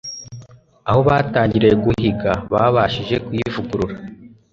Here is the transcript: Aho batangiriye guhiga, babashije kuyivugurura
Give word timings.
Aho 0.89 0.99
batangiriye 1.07 1.73
guhiga, 1.85 2.31
babashije 2.51 3.15
kuyivugurura 3.25 3.95